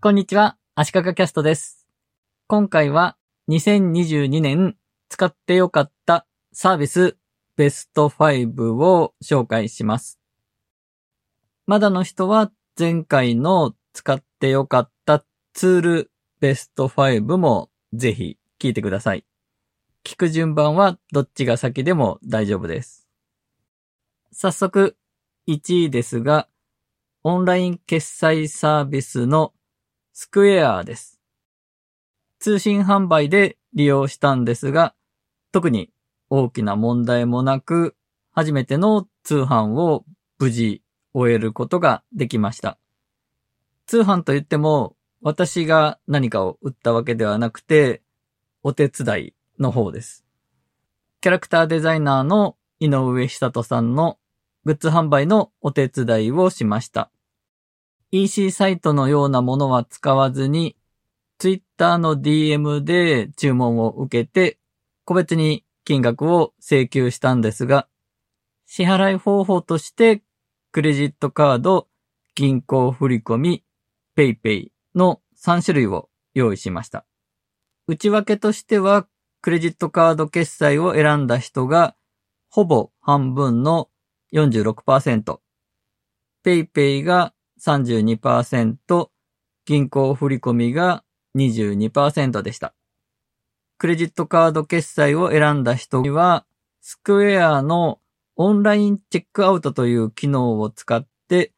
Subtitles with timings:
[0.00, 1.88] こんにちは、足利キャストです。
[2.46, 3.16] 今回は
[3.48, 4.76] 2022年
[5.08, 7.16] 使ってよかったサービス
[7.56, 10.20] ベスト5を紹介します。
[11.66, 19.24] まだの人は前回の使ってよかったツールベスト5もぜひ聞いてください。
[20.04, 23.08] 聞く順番はどっちが先でも大丈夫です。
[24.30, 24.96] 早速、
[25.48, 26.48] 1位ですが、
[27.24, 29.54] オンライン決済サービスの
[30.20, 31.20] スクエアです。
[32.40, 34.96] 通信販売で利用したんですが、
[35.52, 35.92] 特に
[36.28, 37.94] 大きな問題もなく、
[38.32, 40.04] 初めての通販を
[40.40, 40.82] 無事
[41.14, 42.80] 終えることができました。
[43.86, 48.02] 通販といっても、私が何かを売ったわけではなくて、
[48.64, 50.24] お手伝いの方です。
[51.20, 54.18] キャラクターデザイナーの井上久人さんの
[54.64, 57.08] グッズ販売のお手伝いをしました。
[58.10, 60.76] EC サイトのようなものは使わずに、
[61.38, 64.58] Twitter の DM で注文を受けて、
[65.04, 67.86] 個別に金額を請求したんですが、
[68.66, 70.22] 支払い方法として、
[70.72, 71.88] クレジットカード、
[72.34, 73.62] 銀行振込、
[74.16, 77.04] PayPay の3種類を用意しました。
[77.86, 79.06] 内訳としては、
[79.40, 81.94] クレジットカード決済を選んだ人が、
[82.50, 83.90] ほぼ半分の
[84.32, 85.40] 46%、
[86.44, 89.10] PayPay が32%、
[89.64, 91.04] 銀行振込が
[91.36, 92.74] 22%でした。
[93.78, 96.46] クレジットカード決済を選んだ人には、
[96.80, 98.00] スクエアの
[98.36, 101.52] オンラインチェックアウトという機能を使って、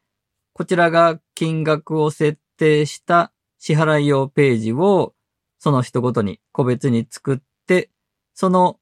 [0.52, 5.14] こちらが金額を設定した支払い用ページを
[5.58, 7.90] その人ごとに個別に作って、
[8.34, 8.78] その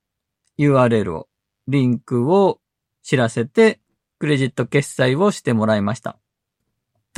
[0.59, 1.29] URL を、
[1.67, 2.61] リンクを
[3.03, 3.81] 知らせて、
[4.19, 6.19] クレジット決済をしてもらいました。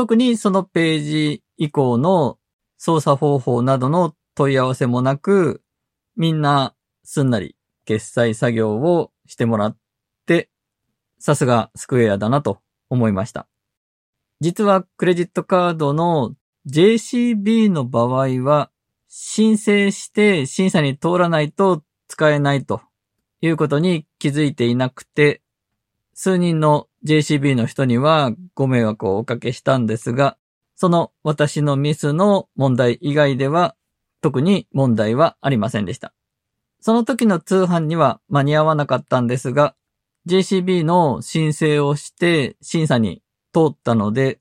[0.00, 2.38] 特にそのページ以降の
[2.78, 5.62] 操作方法などの問い合わせもなく、
[6.16, 9.76] みんなすんなり決済作業をしてもらっ
[10.24, 10.48] て、
[11.18, 13.46] さすがスクエアだなと思いました。
[14.40, 16.34] 実はクレジットカードの
[16.66, 18.70] JCB の場合は、
[19.06, 22.80] 申請して審査に通らないと使えないと
[23.42, 25.42] いうことに気づいていなくて、
[26.22, 30.36] 数人の JCB の人にはご迷惑をおかけしたんですが、
[30.76, 33.74] その私のミスの問題以外では
[34.20, 36.12] 特に問題はありませんでした。
[36.78, 39.74] その時の通販には間に合わなかったんですが、
[40.26, 43.22] JCB の申請をして審査に
[43.54, 44.40] 通ったので、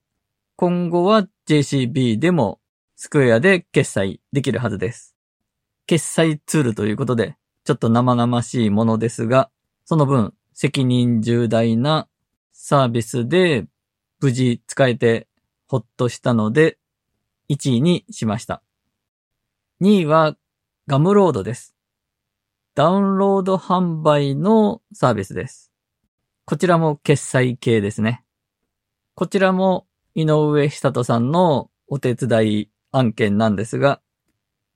[0.57, 2.59] 今後は JCB でも
[2.97, 5.15] スクエアで決済できるはずです。
[5.87, 9.49] 決済ツールということで、ちょっと生々しいものですが、
[9.85, 12.09] その分責任重大な
[12.51, 13.65] サービスで
[14.19, 15.29] 無事使えて
[15.69, 16.77] ほっとしたので、
[17.47, 18.61] 1位にしました。
[19.79, 20.35] 2位は
[20.85, 21.77] ガムロードです。
[22.75, 25.71] ダウンロード販売のサービスです。
[26.43, 28.25] こちらも決済系ですね。
[29.15, 34.01] こちらも井上久人さんのお手伝い案件なんですが、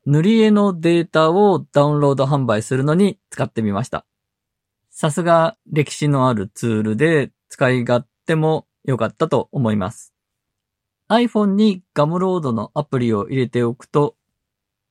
[0.06, 4.06] 塗り絵のデータをダウンロード販売するのに使ってみました。
[4.96, 10.14] さすが歴史のあるツールで使い勝手も良かったと思います。
[11.10, 14.16] iPhone にガムロードのアプリを入れておくと、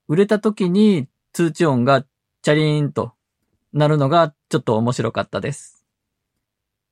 [0.09, 2.05] 売れた時に通知音が
[2.43, 3.13] チャリーンと
[3.73, 5.87] なるのがちょっと面白かったです。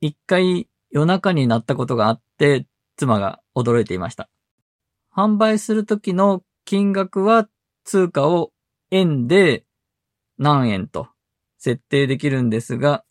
[0.00, 2.66] 一回夜中になったことがあって、
[2.97, 4.31] 妻が驚いていました。
[5.12, 7.48] 販売する時の金額は
[7.82, 8.53] 通貨を
[8.92, 9.65] 円で
[10.38, 11.09] 何円と
[11.60, 13.04] 設定できるんですが、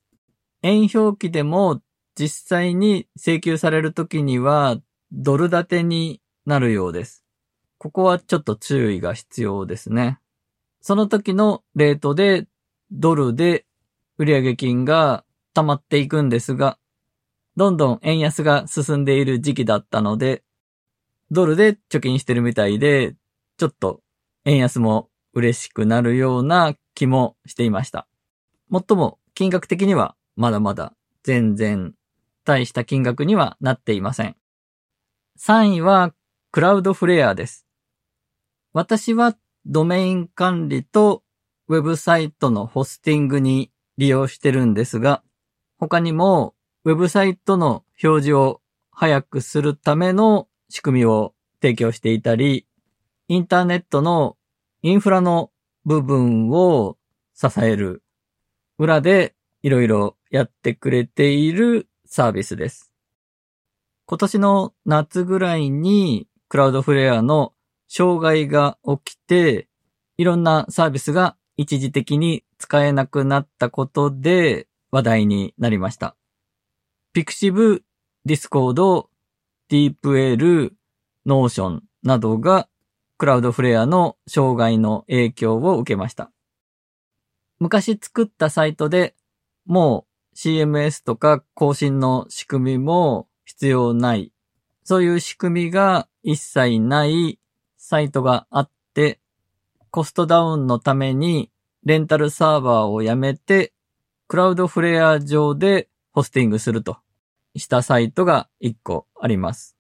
[0.63, 1.81] 円表記でも
[2.15, 4.77] 実際に請求される時には
[5.11, 7.23] ドル建てになるようです。
[7.77, 10.19] ここはちょっと注意が必要ですね。
[10.81, 12.47] その時のレートで
[12.91, 13.65] ドルで
[14.17, 15.23] 売上金が
[15.53, 16.77] 溜まっていくんですが、
[17.55, 20.43] どんどん円安が進んでいる時期だったので、
[21.29, 23.15] ドルで貯金してるみたいで、
[23.57, 24.01] ちょっと
[24.45, 28.08] 円安も嬉しくなるような気もしていました。
[28.69, 30.93] もっとも金額的にはまだまだ
[31.23, 31.93] 全然
[32.45, 34.35] 大した金額にはなっていません。
[35.39, 36.13] 3位は
[36.51, 37.65] クラウドフレアです。
[38.73, 39.35] 私は
[39.65, 41.23] ドメイン管理と
[41.67, 45.23] ウェブサイトのホスティングに利用してるんですが、
[45.77, 48.61] 他にもウェブサイトの表示を
[48.91, 52.65] 早くするための仕組みを提供していたり、
[53.27, 54.37] インターネットの
[54.81, 55.51] インフラの
[55.85, 56.97] 部分を
[57.33, 58.03] 支える
[58.79, 62.93] 裏でいろいろやってくれているサービスです。
[64.05, 67.53] 今年の夏ぐらいに Cloudflare の
[67.89, 69.67] 障害が起きて、
[70.17, 76.15] いろんなサービスが一時的に使えなくなったことで話題になりました。
[77.11, 77.83] pixiv、
[78.23, 79.09] Discord、
[79.67, 80.73] DeepL、
[81.25, 82.69] Notion などが
[83.17, 86.31] Cloudflare の障害の影響を受けました。
[87.59, 89.15] 昔作ったサイトで
[89.65, 94.31] もう CMS とか更新の仕組みも必要ない。
[94.83, 97.39] そういう仕組みが一切ない
[97.77, 99.19] サイトがあって、
[99.91, 101.51] コストダウンのために
[101.83, 103.73] レンタルサーバーをやめて、
[104.27, 106.97] Cloudflare 上でホスティングすると
[107.55, 109.75] したサイトが一個あります。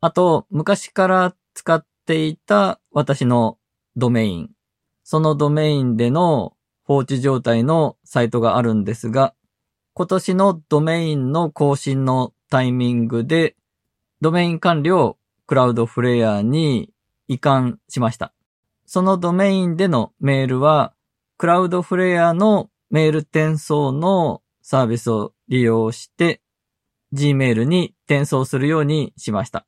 [0.00, 3.58] あと、昔から使っていた私の
[3.96, 4.50] ドメイン。
[5.02, 6.54] そのドメインでの
[6.88, 9.34] 放置状態のサイトがあるんですが、
[9.92, 13.56] 今年のドメインの更新のタイミングで、
[14.22, 16.90] ドメイン管理をクラウドフレアに
[17.28, 18.32] 移管しました。
[18.86, 20.94] そのドメインでのメールは、
[21.36, 26.40] クラウドフレアのメール転送のサービスを利用して、
[27.12, 29.66] Gmail に転送するようにしました。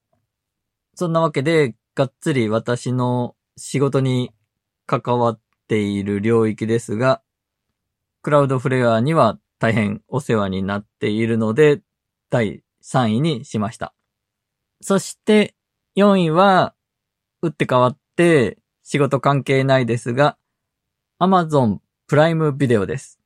[0.94, 4.32] そんなわけで、がっつり私の仕事に
[4.86, 5.40] 関わっ
[5.70, 7.22] ている領域ですが、
[8.22, 11.80] クラウドフレアには大変お世話になっているので、
[12.28, 13.94] 第3位にしました。
[14.80, 15.54] そして
[15.96, 16.74] 4位は、
[17.40, 20.36] 打って変わって仕事関係ないですが、
[21.20, 21.78] Amazon
[22.08, 23.20] プライムビデオです。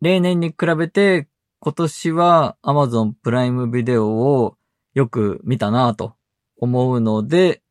[0.00, 1.26] 例年に比べて
[1.58, 4.56] 今年は Amazon プライムビデオを
[4.94, 6.14] よく見たなぁと
[6.56, 7.62] 思うので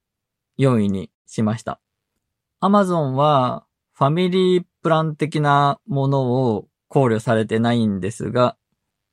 [0.59, 1.79] 4位にしました。
[2.63, 8.55] アマゾンはファミリープラン的なものを考慮されてないんですが、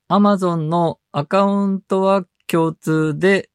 [0.07, 3.49] アマゾンのアカウントは共通で、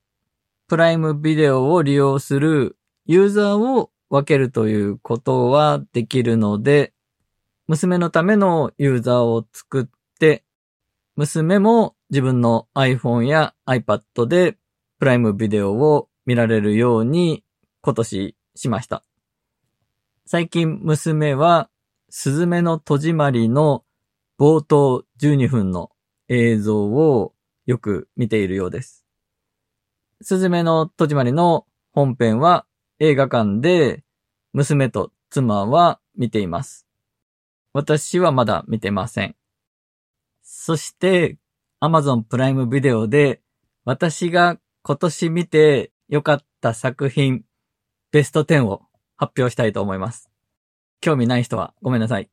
[0.67, 2.75] プライムビデオを利用する
[3.05, 6.91] ユーザーを分けるということはできるので、
[7.67, 9.85] 娘のためのユーザーを作っ
[10.19, 10.43] て、
[11.15, 14.57] 娘も自分の iPhone や iPad で
[14.97, 17.43] プライムビデオを見られるように
[17.83, 19.03] 今年しました。
[20.25, 21.69] 最近娘は、
[22.09, 23.83] すずめの戸締まりの
[24.39, 25.91] 冒頭12分の
[26.29, 27.33] 映像を
[27.65, 29.05] よく見ているようです。
[30.21, 32.65] すずめの戸締まりの本編は
[32.99, 34.05] 映画館で
[34.53, 36.87] 娘と妻は見ています。
[37.73, 39.35] 私はまだ見てません。
[40.41, 41.37] そして
[41.81, 43.41] Amazon プライムビデオで
[43.83, 47.43] 私が今年見て良かった作品
[48.11, 48.83] ベスト10を
[49.23, 50.29] 発表したいと思います。
[50.99, 52.29] 興味ない人はごめんなさい。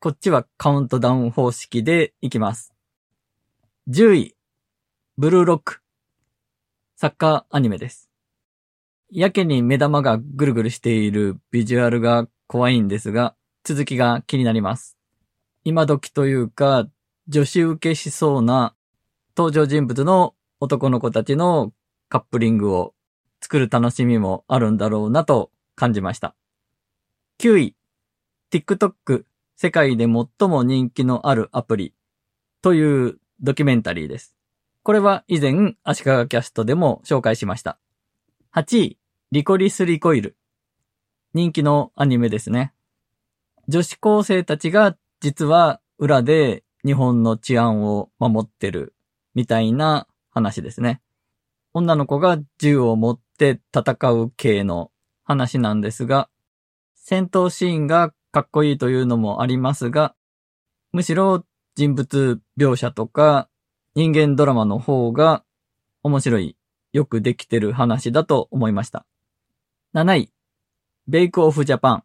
[0.00, 2.74] こっちはカウントダウン方式でいきます。
[3.88, 4.36] 10位、
[5.16, 5.82] ブルーロック。
[6.96, 8.10] サッカーアニメです。
[9.08, 14.96] やけに目玉がぐるぐるしているビジュアルが怖いんですが、続きが気になります。
[15.62, 16.88] 今時というか、
[17.28, 18.74] 女子受けしそうな
[19.36, 21.72] 登場人物の男の子たちの
[22.08, 22.94] カップリングを
[23.40, 26.34] 作る楽しみもあるんだろうなと感じました。
[27.38, 27.76] 9位、
[28.50, 29.24] TikTok
[29.56, 31.94] 世界で最も人気のあるアプリ
[32.62, 34.34] というドキュメンタリーです。
[34.82, 37.78] これは以前、足利キャストでも紹介しました。
[38.54, 38.98] 8位、
[39.30, 40.36] リコリスリコイル。
[41.34, 42.72] 人気のアニメですね。
[43.68, 48.94] 女子高生たちが実は裏で日本の治安を守ってる
[49.34, 51.02] みたいな話ですね。
[51.74, 54.90] 女の子が銃を持って戦う系の
[55.26, 56.30] 話なんですが、
[56.94, 60.14] 戦闘シーンがかっこいいというのもありますが、
[60.92, 63.48] むしろ人物描写とか
[63.94, 65.44] 人間ドラマの方が
[66.02, 66.56] 面白い、
[66.92, 69.04] よくできてる話だと思いました。
[69.94, 70.32] 7位、
[71.08, 72.04] ベイクオフジャパン。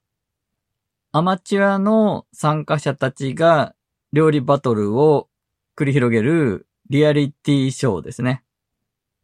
[1.11, 3.75] アマチュアの参加者たちが
[4.13, 5.29] 料理バトルを
[5.75, 8.43] 繰り広げるリアリティショーですね。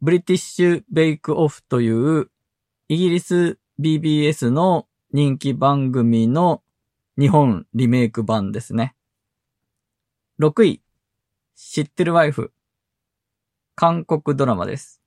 [0.00, 2.30] ブリティッシュベイクオフという
[2.88, 6.64] イギリス BBS の人気番組の
[7.16, 8.96] 日本リメイク版ですね。
[10.40, 10.82] 6位、
[11.54, 12.52] 知ってるワイフ。
[13.76, 15.00] 韓国ドラマです。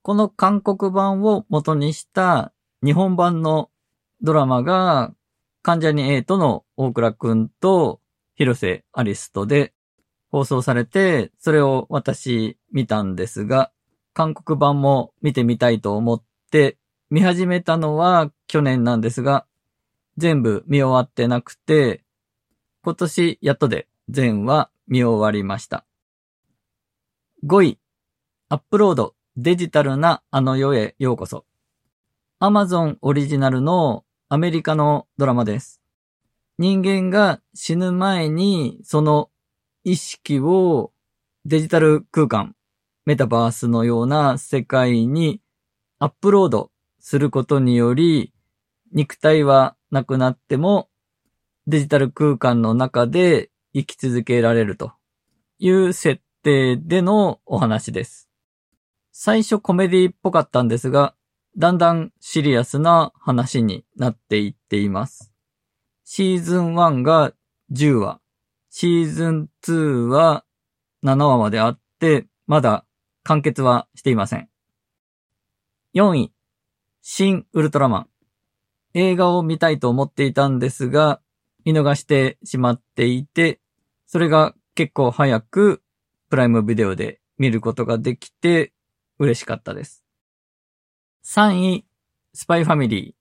[0.00, 3.68] この韓国版を元にした日本版の
[4.22, 5.14] ドラマが、
[5.60, 8.00] 関ジャニトの大倉くんと
[8.34, 9.74] 広瀬アリストで
[10.30, 13.72] 放送されて、それを私見たんですが、
[14.14, 16.78] 韓国版も見てみたいと思って
[17.14, 19.46] 見始めたのは去年なんですが、
[20.16, 22.02] 全部見終わってなくて、
[22.82, 25.84] 今年やっとで全話見終わりました。
[27.46, 27.78] 5位、
[28.48, 31.44] アップロードデジタルなあの世へようこそ。
[32.40, 35.80] Amazon オリジナルのアメリカのドラマです。
[36.58, 39.30] 人間が死ぬ前にその
[39.84, 40.90] 意識を
[41.44, 42.56] デジタル空間、
[43.06, 45.40] メタバースのような世界に
[46.00, 46.72] アップロード
[47.06, 48.32] することにより、
[48.90, 50.88] 肉体はなくなっても
[51.66, 54.92] デジタル空間の中で生き続けられると
[55.58, 58.30] いう設定でのお話です。
[59.12, 61.14] 最初コメディっぽかったんですが、
[61.58, 65.30] だんだんシリアスな話になっていっています。
[66.04, 67.34] シーズン1が
[67.70, 68.22] 10話、
[68.70, 70.46] シーズン2は
[71.04, 72.86] 7話まであって、まだ
[73.24, 74.48] 完結はしていません。
[75.94, 76.33] 4位、
[77.06, 78.08] 新ウルトラマン。
[78.94, 81.20] 映画を見たいと思っていたんですが、
[81.62, 83.60] 見逃してしまっていて、
[84.06, 85.82] それが結構早く
[86.30, 88.72] プライムビデオで見ることができて
[89.18, 90.02] 嬉しかったです。
[91.26, 91.84] 3位、
[92.32, 93.14] スパイファミリー。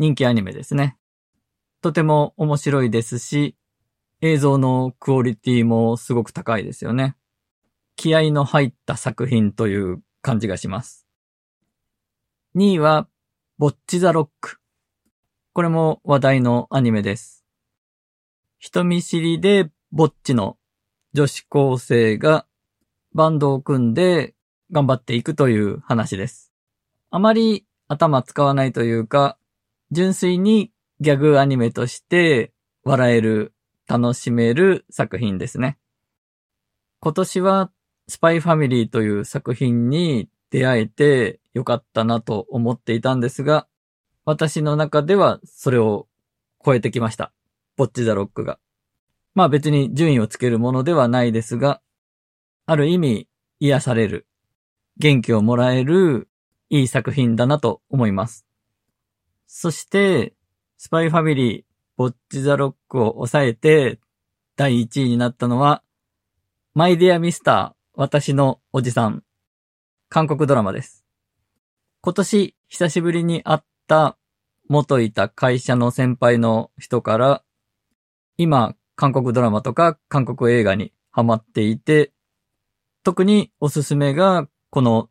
[0.00, 0.98] 人気アニメですね。
[1.82, 3.54] とても面白いですし、
[4.22, 7.14] 映像のクオリティもすごく高いですよね。
[7.94, 11.06] 気合の入った作品という感じがします。
[12.54, 13.08] 2位は、
[13.56, 14.58] ボッチザロック。
[15.54, 17.46] これも話題のアニメです。
[18.58, 20.58] 人見知りでぼっちの
[21.14, 22.44] 女子高生が
[23.14, 24.34] バンドを組んで
[24.70, 26.52] 頑張っていくという話です。
[27.08, 29.38] あまり頭使わないというか、
[29.90, 32.52] 純粋にギャグアニメとして
[32.84, 33.54] 笑える、
[33.88, 35.78] 楽しめる作品ですね。
[37.00, 37.70] 今年は
[38.08, 43.66] スパイファミリーという作品に出会えてよかったなと思っていたんですが、
[44.24, 46.08] 私の中ではそれを
[46.64, 47.32] 超えてきました。
[47.76, 48.58] ボッチザロックが。
[49.34, 51.80] まあ別に順位をつけるものではないですが、
[52.66, 53.28] ある意味
[53.60, 54.26] 癒される、
[54.98, 56.28] 元気をもらえる
[56.70, 58.46] いい作品だなと思います。
[59.46, 60.34] そして、
[60.78, 61.64] スパイファミリー、
[61.96, 64.00] ボッチザロックを抑えて
[64.56, 65.82] 第1位になったのは、
[66.74, 69.22] マイディアミスター、私のおじさん、
[70.08, 71.01] 韓国ドラマです。
[72.04, 74.18] 今年久しぶりに会った
[74.68, 77.44] 元いた会社の先輩の人から、
[78.36, 82.10] 今、韓国ドラマとか韓国映画にハマっていて、
[83.04, 85.10] 特におすすめがこの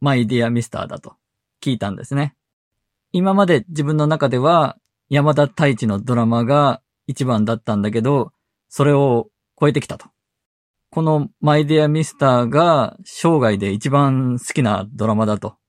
[0.00, 1.14] マイディアミスターだと
[1.62, 2.34] 聞いたんですね。
[3.12, 4.76] 今まで自分の中では
[5.08, 8.32] 山田太一のドラマが一番だったんだけど、
[8.68, 9.28] それを
[9.60, 10.06] 超えてきたと。
[10.90, 15.61] このマイディアミスターが生涯で一番好きなドラマだと。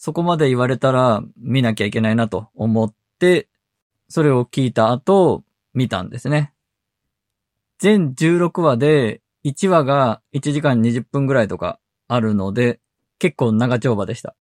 [0.00, 3.48] そこまで言われたら見なきゃいけないなと思って、
[4.08, 5.42] それを聞いた後、
[5.74, 6.52] 見たんですね。
[7.80, 12.78] 全16話で1話が1時間20分ぐらいとかあるので、
[13.18, 14.36] 結構長丁場でした。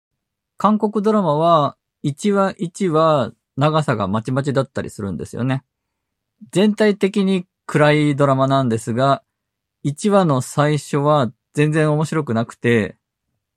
[0.58, 5.64] 韓国ドラマは1話1話長さがまちまちだったりするんですよね。
[6.52, 9.24] 全体的に暗いドラマなんですが、
[9.86, 12.98] 1話の最初は全然面白くなくて、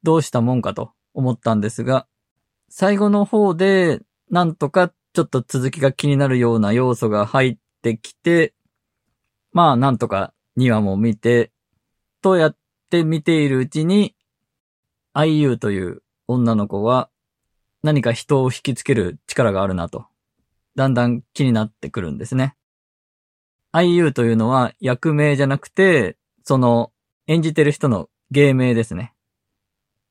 [0.05, 2.07] どうしたもんかと思ったんですが、
[2.69, 8.55] 最後の方でなんとかちょっと続きが気になるような要素が入ってきて、
[9.51, 11.51] まあなんとか2話も見て、
[12.23, 12.57] とやっ
[12.89, 14.15] て見ているうちに、
[15.13, 17.11] IU という女の子は
[17.83, 20.07] 何か人を引きつける力があるなと、
[20.77, 22.55] だんだん気になってくるんですね。
[23.73, 26.93] IU というのは役名じゃなくて、その
[27.27, 29.15] 演じてる人の芸名ですね。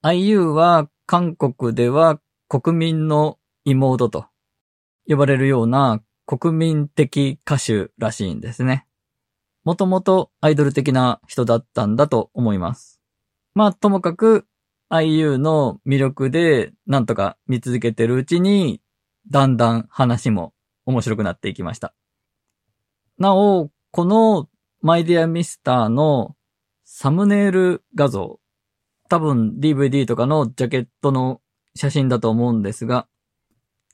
[0.04, 4.26] IU は韓国では国民の妹と
[5.08, 8.86] 呼ばれるような国民的歌手らしいんですね。
[9.64, 13.02] もともとアイドル的な人だったんだと思います。
[13.54, 14.48] まあともかく
[14.90, 18.82] IU の魅力でなんとか見続けてるうちに
[19.32, 20.54] だんだん話も
[20.86, 21.94] 面白くなっていきました。
[23.18, 24.50] なお、この
[24.82, 26.36] マイディアミスターの
[26.84, 28.42] サムネイル画像、
[29.10, 31.42] 多分 DVD とかのジャケットの
[31.76, 33.08] 写真だと思うんですが、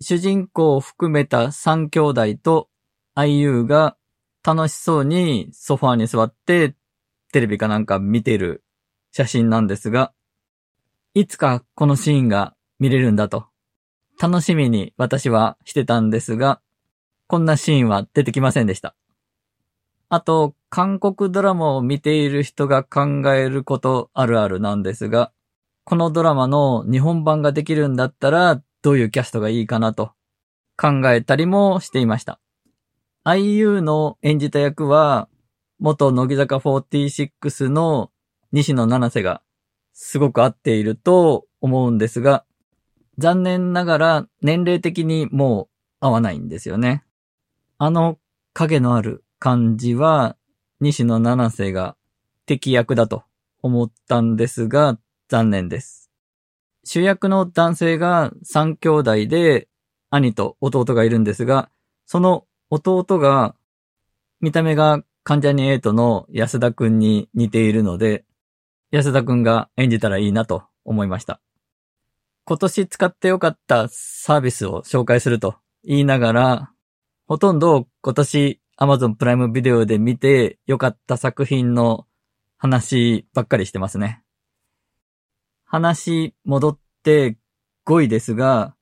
[0.02, 2.70] 主人公を含めた3兄弟と
[3.16, 3.96] IU が
[4.46, 6.76] 楽しそうにソファーに座って
[7.32, 8.64] テレビかなんか見てる
[9.12, 10.14] 写真なんですが、
[11.14, 13.46] いつかこのシーンが見れるんだと
[14.22, 16.62] 楽しみに私はしてたんですが、
[17.28, 18.96] こんなシーンは出てきませんでした。
[20.10, 25.32] あと、韓国ドラマを見ている人が考えることあるあるなんですが、
[25.84, 30.14] このドラマの日本版ができるんだったら、どういうキャストがいいかなと
[30.76, 32.40] 考えたりもしていました。
[33.24, 35.30] IU の演じた役は、
[35.78, 38.10] 元乃木坂46の
[38.52, 39.44] 西野七瀬が
[39.94, 42.46] すごく合っていると思うんですが、
[43.20, 45.70] 残念ながら年齢的にも
[46.02, 47.04] う合わないんですよね。
[47.78, 48.18] あの
[48.54, 50.36] 影のある感じは
[50.84, 51.96] 西野七瀬が
[52.46, 53.24] 敵役だと
[53.62, 55.00] 思ったんですが
[55.30, 56.12] 残念です。
[56.84, 59.70] 主役の男性が三兄弟で
[60.10, 61.70] 兄と弟がいるんですが、
[62.06, 63.56] その弟が
[64.42, 68.26] 見た目が関ジャニエイトの安田くんに似ているので、
[68.92, 71.40] 安田くんが演じたらいいなと思いました。
[72.44, 76.72] 今年使ってよかったサービスを紹介すると言いながら、
[77.26, 82.06] ほとんど今年 Amazon プライムビデオで見てよかった作品の
[82.58, 84.24] 話ばっかりしてますね。
[85.64, 87.38] 話戻って
[87.86, 88.76] 5位ですが、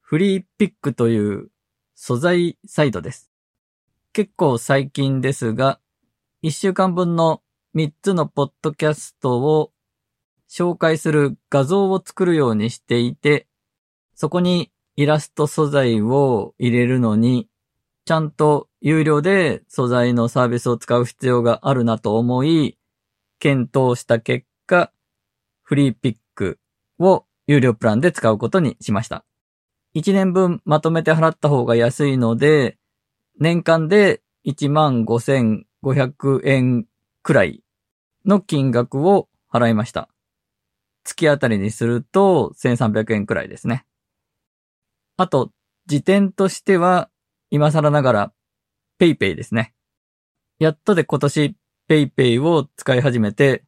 [0.00, 1.50] フリーピックという
[1.94, 3.30] 素材サイトです。
[4.14, 5.78] 結構最近ですが、
[6.42, 7.42] 1週間分の
[7.74, 9.72] 3つのポッドキャストを
[10.48, 13.46] 紹介する画像を作るようにしていて、
[14.14, 17.50] そこにイラスト素材を入れるのに、
[18.04, 22.76] ちゃんと有料で素材のサービスを使う必要があるなと思い、
[23.38, 24.92] 検討した結果、
[25.62, 26.58] フリーピック
[26.98, 29.24] を有料プランで使うことにしました。
[29.94, 32.76] 1年分まとめて払った方が安いので、
[33.40, 36.86] 年間で15,500円
[37.22, 37.62] くらい
[38.26, 40.08] の金額を払いました。
[41.04, 43.86] 月あたりにすると1300円くらいですね。
[45.16, 45.52] あと、
[45.86, 47.10] 時点としては、
[47.54, 48.32] 今更ながら
[48.98, 49.74] PayPay ですね。
[50.58, 51.56] やっとで今年
[51.88, 53.62] PayPay を使い始めて、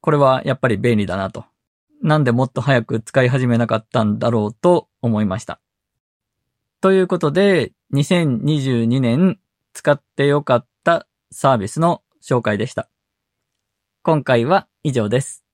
[0.00, 1.44] これはやっぱり便利だなと。
[2.02, 5.60] なんでもっと早く使い始めなかったんだろうと思いました。
[6.80, 9.38] ということで、2022年
[9.74, 12.90] 使ってよかったサービスの紹介でした。
[14.02, 15.44] 今回は以上です。